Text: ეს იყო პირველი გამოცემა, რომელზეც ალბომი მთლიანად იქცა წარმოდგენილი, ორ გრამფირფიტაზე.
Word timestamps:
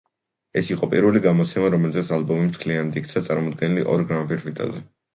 ეს 0.61 0.71
იყო 0.71 0.89
პირველი 0.93 1.21
გამოცემა, 1.25 1.69
რომელზეც 1.77 2.11
ალბომი 2.19 2.49
მთლიანად 2.49 3.01
იქცა 3.05 3.27
წარმოდგენილი, 3.31 3.89
ორ 3.97 4.11
გრამფირფიტაზე. 4.15 4.87